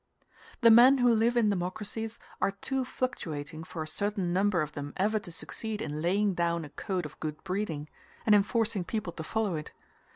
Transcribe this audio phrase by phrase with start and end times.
[0.61, 4.93] The men who live in democracies are too fluctuating for a certain number of them
[4.97, 7.87] ever to succeed in laying down a code of good breeding,
[8.25, 9.73] and in forcing people to follow it.